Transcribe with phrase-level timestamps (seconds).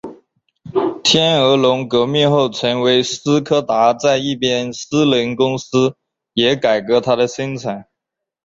[1.03, 5.95] 天鹅绒革命后成为斯柯达在一边私人公司
[6.33, 7.85] 也改革它的生产。